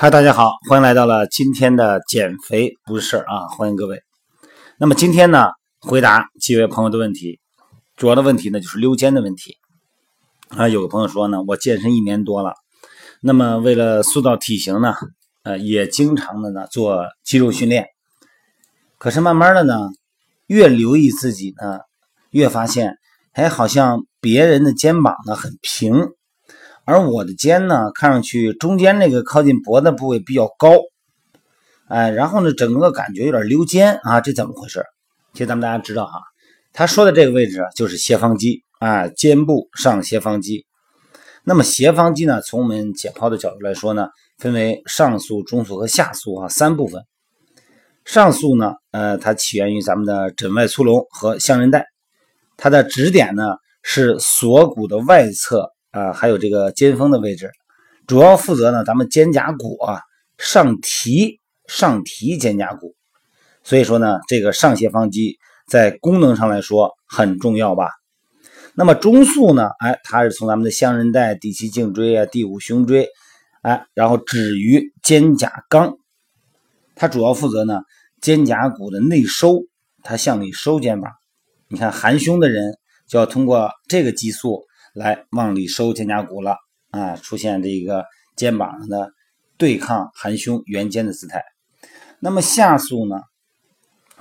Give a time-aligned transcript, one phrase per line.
[0.00, 3.48] 嗨，大家好，欢迎来到了今天的减肥不是事儿啊！
[3.48, 4.00] 欢迎各位。
[4.78, 5.48] 那么今天呢，
[5.80, 7.40] 回答几位朋友的问题，
[7.96, 9.56] 主要的问题呢就是溜肩的问题
[10.50, 10.68] 啊。
[10.68, 12.54] 有个朋友说呢，我健身一年多了，
[13.20, 14.94] 那么为了塑造体型呢，
[15.42, 17.88] 呃，也经常的呢做肌肉训练，
[18.98, 19.88] 可是慢慢的呢，
[20.46, 21.80] 越留意自己呢，
[22.30, 22.98] 越发现，
[23.32, 26.06] 哎，好像别人的肩膀呢很平。
[26.88, 30.72] 而我的肩呢，看上去中间那个靠近脖子部位比较高，
[31.86, 34.82] 哎，然后呢，整个感觉有点溜肩啊，这怎么回事？
[35.34, 36.18] 其实咱们大家知道哈，
[36.72, 40.64] 他说的这个位置就是斜方肌啊，肩部上斜方肌。
[41.44, 44.08] 那么斜方肌呢，从我们解剖的角度来说呢，
[44.38, 47.02] 分为上束、中束和下束啊三部分。
[48.06, 51.84] 上束呢，呃，它起源于咱们的枕外粗隆和项韧带，
[52.56, 55.70] 它的指点呢是锁骨的外侧。
[55.90, 57.50] 啊，还有这个肩峰的位置，
[58.06, 60.02] 主要负责呢咱们肩胛骨啊
[60.36, 62.94] 上提上提肩胛骨，
[63.64, 67.90] 所以说呢这个上斜方肌在功能上来说很重要吧。
[68.74, 73.08] 那么中束呢，哎，它是从咱们的项韧带、第七颈椎啊、第五胸椎，
[73.62, 75.96] 哎，然后止于肩胛冈，
[76.94, 77.80] 它主要负责呢
[78.20, 79.62] 肩胛骨的内收，
[80.02, 81.10] 它向里收肩膀。
[81.66, 84.67] 你看含胸的人就要通过这个激素。
[84.98, 86.56] 来往里收肩胛骨了
[86.90, 88.04] 啊，出现这个
[88.36, 89.12] 肩膀上的
[89.56, 91.44] 对抗含胸圆肩的姿态。
[92.18, 93.20] 那么下束呢，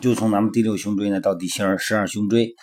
[0.00, 2.56] 就从咱们第六胸椎呢到第十二十二胸椎，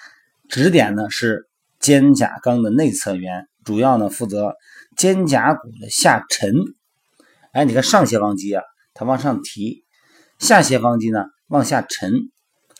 [0.49, 1.47] 指点呢是
[1.79, 4.55] 肩胛冈的内侧缘，主要呢负责
[4.97, 6.53] 肩胛骨的下沉。
[7.53, 8.61] 哎，你看上斜方肌啊，
[8.93, 9.85] 它往上提；
[10.37, 12.11] 下斜方肌呢往下沉。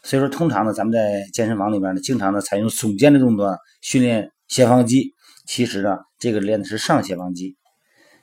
[0.03, 5.13] 所以说，通常呢，咱们在健身房里边呢，经常呢采用耸肩的动作训练斜方肌。
[5.45, 7.57] 其实呢，这个练的是上斜方肌，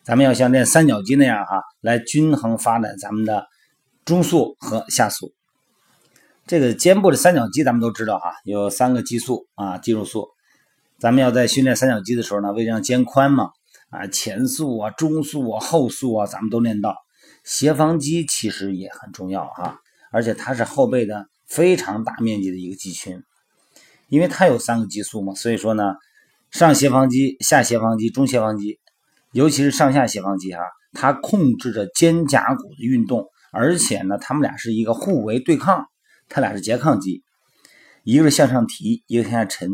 [0.03, 3.47] 咱们要像练三角肌那样哈，来均衡发展咱们的
[4.05, 5.33] 中束和下束。
[6.47, 10.29] 这个肩部的三角肌咱们都知道哈，有三个激素啊，肌肉束。
[10.99, 13.51] 咱们要在训练三角肌的时候呢，为了让肩宽嘛，
[13.91, 16.97] 啊，前束啊、中束啊、后束啊，咱们都练到。
[17.45, 19.79] 斜方肌其实也很重要哈，
[20.13, 23.23] 而且它是后背的非常大面积的一个肌群，
[24.09, 25.95] 因为它有三个激素嘛，所以说呢。
[26.51, 28.79] 上斜方肌、下斜方肌、中斜方肌，
[29.33, 30.61] 尤其是上下斜方肌哈，
[30.93, 35.85] 它控制着肩胛骨的运动，而且呢，它们俩是一个互为对抗，
[36.29, 37.23] 它俩是拮抗肌，
[38.03, 39.69] 一个是向上提，一个向下沉。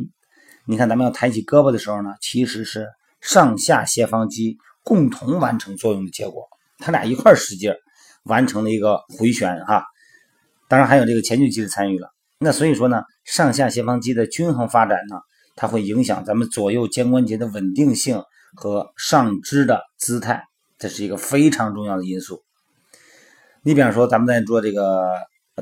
[0.66, 2.88] 你看，咱们要抬起胳膊的时候呢，其实是
[3.20, 6.48] 上下斜方肌共同完成作用的结果，
[6.78, 7.72] 它俩一块使劲
[8.24, 9.84] 完成了一个回旋哈。
[10.68, 12.08] 当然还有这个前锯肌的参与了。
[12.40, 15.20] 那所以说呢，上下斜方肌的均衡发展呢。
[15.56, 18.22] 它会影响咱们左右肩关节的稳定性
[18.54, 20.44] 和上肢的姿态，
[20.78, 22.42] 这是一个非常重要的因素。
[23.62, 25.10] 你比方说，咱们在做这个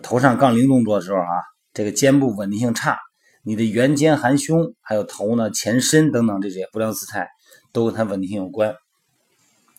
[0.03, 1.29] 头上杠铃动作的时候啊，
[1.73, 2.99] 这个肩部稳定性差，
[3.45, 7.29] 你的圆肩含胸，还有头呢前伸等等这些不良姿态，
[7.73, 8.75] 都跟它稳定性有关。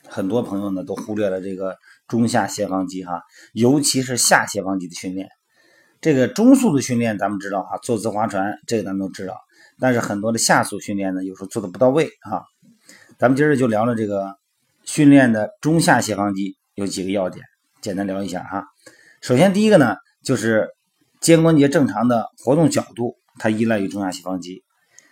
[0.07, 1.75] 很多朋友呢都忽略了这个
[2.07, 3.21] 中下斜方肌哈，
[3.53, 5.27] 尤其是下斜方肌的训练。
[5.99, 9.35] 这个中速的训练咱们知道哈，坐姿划船这个咱们都知道。
[9.83, 12.39] 但是很多的下速训练呢，有时候做的不到位啊。
[13.19, 14.37] 咱们今儿就聊聊这个
[14.85, 17.43] 训练的中下斜方肌有几个要点，
[17.81, 18.63] 简单聊一下哈。
[19.19, 20.69] 首先第一个呢，就是
[21.19, 24.63] 肩关节正常的活动角度，它依赖于中下斜方肌。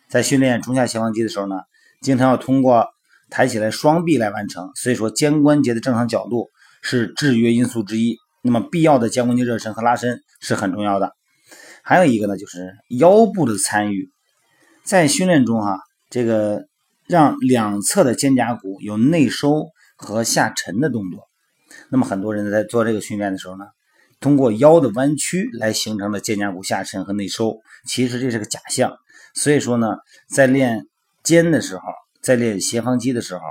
[0.08, 1.58] 在训练中下斜方肌的时候呢，
[2.02, 2.88] 经常要通过
[3.30, 6.48] 抬起来双臂来完成，所以说肩关节的正常角度
[6.82, 8.16] 是制约因素之一。
[8.42, 11.12] 那么必要的肩关节热身和拉伸是很重要的。
[11.84, 14.10] 还有一个呢，就是腰部的参与。
[14.84, 16.66] 在训练中，哈，这个
[17.08, 21.28] 让两侧的肩胛骨有内收和下沉的动作。
[21.90, 23.66] 那么很多人在做这个训练的时候呢，
[24.20, 28.98] 通过腰的弯曲来形成了肩胛骨下沉和内收，其实这是个假象。
[29.34, 29.98] 所以说呢，
[30.28, 30.86] 在练
[31.24, 31.84] 肩的时候，
[32.22, 33.42] 在练斜方肌的时候，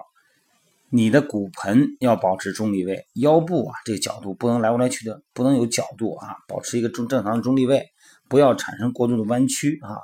[0.90, 7.86] 你的骨盆要保持中立位，腰部啊这个角度不能来回来去的，不能有角度啊，保持一个中正常的中立位，
[8.28, 9.96] 不要产生过度的弯曲啊。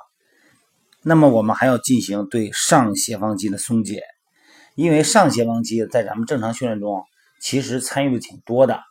[1.07, 4.03] 那么我们还要进行对上斜方肌的松解，
[4.75, 7.01] 因为上斜方肌在咱们正常训练中
[7.39, 8.81] 其实参与的挺多的。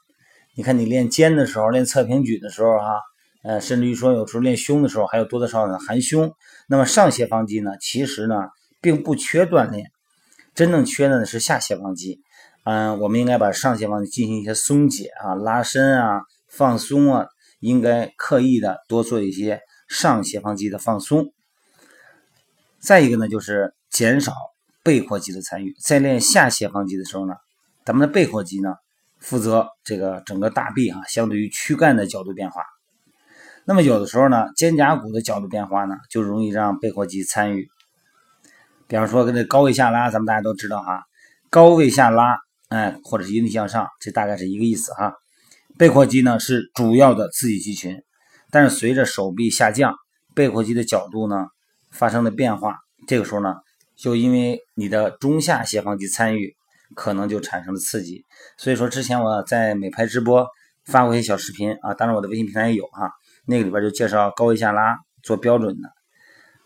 [0.54, 3.02] 你看你练肩的时候，练侧平举的时候，哈，
[3.44, 6.32] 呃，甚至于说有时候练胸的时候，还有多多少少的含胸。
[6.66, 8.34] 那么上斜方肌呢，其实呢
[8.80, 9.90] 并不缺锻炼，
[10.54, 12.22] 真正缺的呢是下斜方肌。
[12.64, 17.26] 嗯，我们应该把上斜方肌进行一些松解啊、拉伸啊、放松啊，
[17.60, 21.26] 应该刻意的多做一些上斜方肌的放松。
[22.86, 24.32] 再一个呢，就是减少
[24.84, 25.74] 背阔肌的参与。
[25.82, 27.34] 在练下斜方肌的时候呢，
[27.84, 28.76] 咱们的背阔肌呢，
[29.18, 32.62] 负责这个整个大臂啊，相对于躯干的角度变化。
[33.64, 37.68] 那么有的时候呢，肩胛骨的角度变化呢，就容易让背阔肌参与。
[38.86, 41.02] 比方说跟这高位下拉，咱们大家都知道哈，
[41.50, 42.38] 高位下拉，
[42.68, 45.12] 哎，或者是引体向上，这大概是一个意思哈。
[45.76, 48.00] 背阔肌呢是主要的刺激肌群，
[48.52, 49.96] 但是随着手臂下降，
[50.36, 51.48] 背阔肌的角度呢
[51.96, 52.76] 发生了变化，
[53.08, 53.56] 这个时候呢，
[53.96, 56.54] 就因为你的中下斜方肌参与。
[56.94, 58.25] 可能就产生了刺激，
[58.56, 60.46] 所以说之前我在美拍直播
[60.84, 63.10] 发过一些小视频啊，当然我的微信平台也有哈，
[63.44, 65.90] 那个里边就介绍高位下拉做标准的。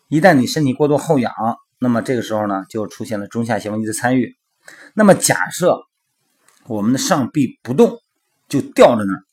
[0.08, 1.32] 一旦你身体过度后仰，
[1.78, 4.36] 那么这个时候呢，就出现了中下斜方肌的参与。
[4.92, 5.78] 那么假设
[6.66, 7.98] 我们的上臂不动，
[8.46, 9.24] 就吊在那儿，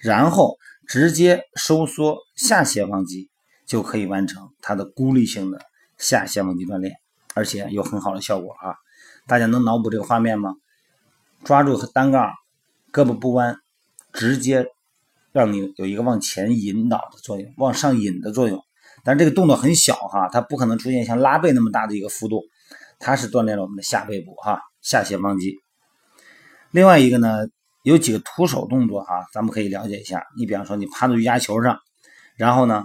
[0.00, 0.56] 然后
[0.88, 3.30] 直接收缩下斜方肌，
[3.72, 5.58] 就可以完成它的孤立性的
[5.96, 6.94] 下斜方肌锻炼，
[7.32, 8.76] 而且有很好的效果啊。
[9.26, 10.56] 大家能脑补这个画面吗？
[11.42, 12.30] 抓住单杠，
[12.92, 13.56] 胳膊不弯，
[14.12, 14.66] 直接
[15.32, 18.62] 让你有一个往前引导的作用，往上引的作用。
[19.04, 22.42] 但这个动作很小哈，它不可能出现像拉背那么大的一个幅度。
[22.98, 25.56] 它是锻炼了我们的下背部哈，下斜方肌。
[26.72, 27.46] 另外一个呢，
[27.84, 30.26] 有几个徒手动作哈，咱们可以了解一下。
[30.36, 31.78] 你比方说，你趴在瑜伽球上，
[32.36, 32.84] 然后呢，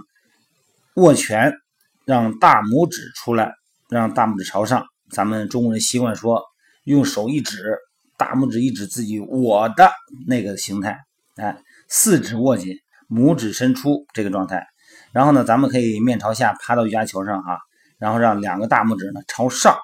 [0.98, 1.52] 握拳，
[2.04, 3.52] 让大拇指出来，
[3.88, 4.84] 让大拇指朝上。
[5.12, 6.42] 咱们中国人习惯说，
[6.84, 7.78] 用手一指，
[8.16, 9.92] 大拇指一指自己我的
[10.26, 10.98] 那个形态，
[11.36, 11.56] 哎，
[11.88, 12.74] 四指握紧，
[13.08, 14.66] 拇指伸出这个状态。
[15.12, 17.58] 然后呢，咱们可以面朝下趴到瑜伽球上哈，
[17.98, 19.76] 然后让两个大拇指呢朝上，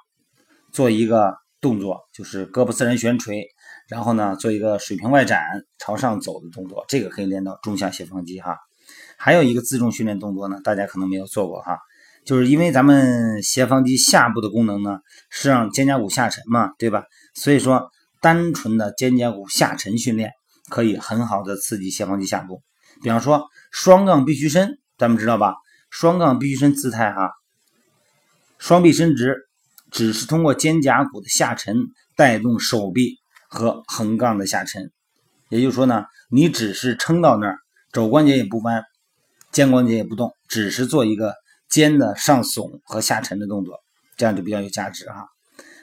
[0.73, 3.47] 做一个动作，就是胳膊自然悬垂，
[3.89, 5.41] 然后呢做一个水平外展
[5.79, 8.59] 朝上走的动作，这个可以练到中下斜方肌哈。
[9.19, 11.79] 还有一个自重训练动作呢，大家可能没有做过哈。
[12.25, 17.05] 就是因为咱们斜方肌下部的功能呢，是让肩胛骨下沉嘛，对吧？
[17.35, 17.91] 所以说，
[18.21, 20.31] 单纯的肩胛骨下沉训练
[20.71, 22.63] 可以很好的刺激斜方肌下部。
[23.03, 25.55] 比方说，双杠臂屈伸，咱们知道吧？
[25.91, 27.31] 双杠臂屈伸姿态哈，
[28.59, 29.37] 双臂伸直，
[29.91, 31.77] 只是通过肩胛骨的下沉
[32.17, 33.19] 带动手臂
[33.49, 34.91] 和横杠的下沉。
[35.51, 37.59] 也就是说呢，你只是撑到那儿，
[37.93, 38.83] 肘关节也不弯，
[39.55, 41.33] 肩关节也不动，只是做一个。
[41.67, 43.81] 肩的上耸和下沉的动作，
[44.17, 45.25] 这样就比较有价值啊。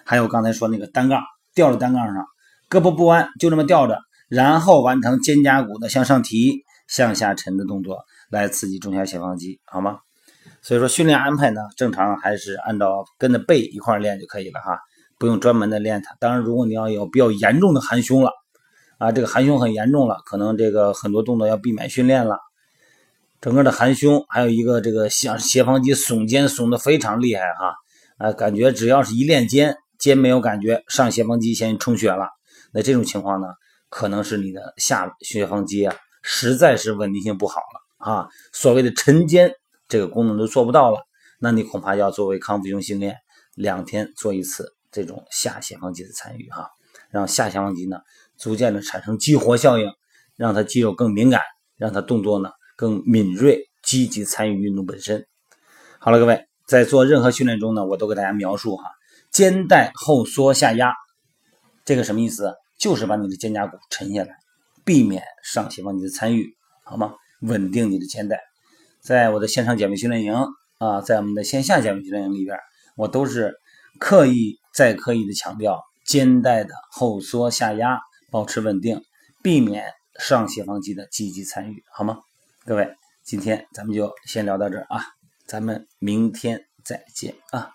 [0.05, 1.21] 还有刚才说那个单杠
[1.53, 2.25] 吊在单杠上，
[2.69, 9.97] 胳膊不弯，就这么吊着，然后完成肩胛骨的向上提、向下沉的动作，来刺激中下斜方肌，好吗？
[10.61, 14.79] 所以说训练安排呢，正常还是按照跟着背一块练就可以了哈，
[15.17, 16.15] 不用专门的练它。
[16.21, 18.31] 当然，如果你要有比较严重的含胸了
[18.97, 22.37] 啊，这个含胸很严重了，可能这个很多动作要避免训练了。
[23.41, 27.73] 整个的含胸，还有一个这个向斜方肌耸肩耸的非常厉害哈，
[28.19, 32.27] 啊，感觉只要是一练肩，肩没有感觉，上斜方肌先充血了。
[32.71, 33.47] 那这种情况呢，
[33.89, 38.29] 可能是你的下斜方肌啊，实在是稳定性不好了啊。
[38.53, 39.51] 所谓的沉肩
[39.87, 40.99] 这个功能都做不到了，
[41.39, 43.17] 那你恐怕要作为康复性训练，
[43.55, 46.69] 两天做一次这种下斜方肌的参与哈，
[47.09, 48.01] 让下斜方肌呢
[48.37, 49.91] 逐渐的产生激活效应，
[50.35, 51.41] 让它肌肉更敏感，
[51.75, 52.51] 让它动作呢。
[52.75, 55.25] 更敏锐，积极参与运动本身。
[55.99, 58.85] 好了，各位，在做任何训练中呢，我都给大家描述哈，
[59.31, 60.93] 肩带后缩下压，
[61.85, 62.55] 这个什么意思？
[62.79, 64.35] 就是把你的肩胛骨沉下来，
[64.83, 67.13] 避免上斜方肌的参与，好吗？
[67.41, 68.39] 稳定你的肩带。
[69.01, 70.33] 在我的线上减肥训练营
[70.79, 72.57] 啊，在我们的线下减肥训练营里边，
[72.95, 73.53] 我都是
[73.99, 77.99] 刻意再刻意的强调肩带的后缩下压，
[78.31, 79.03] 保持稳定，
[79.43, 79.85] 避免
[80.19, 82.17] 上斜方肌的积极参与，好吗？
[82.63, 85.03] 各位，今天咱们就先聊到这儿啊，
[85.47, 87.71] 咱们明天再见啊。